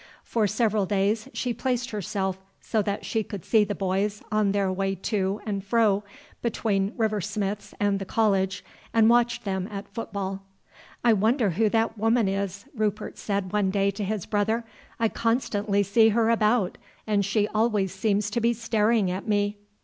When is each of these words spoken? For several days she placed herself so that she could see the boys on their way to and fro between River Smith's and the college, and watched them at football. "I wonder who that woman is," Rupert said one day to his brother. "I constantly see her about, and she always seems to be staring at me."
For 0.23 0.47
several 0.47 0.87
days 0.87 1.29
she 1.31 1.53
placed 1.53 1.91
herself 1.91 2.39
so 2.59 2.81
that 2.81 3.05
she 3.05 3.21
could 3.21 3.45
see 3.45 3.63
the 3.63 3.75
boys 3.75 4.23
on 4.31 4.51
their 4.51 4.73
way 4.73 4.95
to 4.95 5.39
and 5.45 5.63
fro 5.63 6.03
between 6.41 6.93
River 6.97 7.21
Smith's 7.21 7.75
and 7.79 7.99
the 7.99 8.05
college, 8.05 8.65
and 8.95 9.11
watched 9.11 9.45
them 9.45 9.67
at 9.69 9.93
football. 9.93 10.41
"I 11.03 11.13
wonder 11.13 11.51
who 11.51 11.69
that 11.69 11.99
woman 11.99 12.27
is," 12.27 12.65
Rupert 12.73 13.19
said 13.19 13.53
one 13.53 13.69
day 13.69 13.91
to 13.91 14.03
his 14.03 14.25
brother. 14.25 14.63
"I 14.99 15.07
constantly 15.07 15.83
see 15.83 16.09
her 16.09 16.31
about, 16.31 16.79
and 17.05 17.23
she 17.23 17.47
always 17.49 17.93
seems 17.93 18.31
to 18.31 18.41
be 18.41 18.53
staring 18.53 19.11
at 19.11 19.27
me." 19.27 19.59